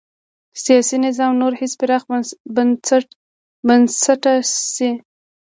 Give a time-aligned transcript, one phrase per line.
[0.63, 2.03] سیاسي نظام نور هم پراخ
[3.67, 4.33] بنسټه
[4.75, 4.91] شي.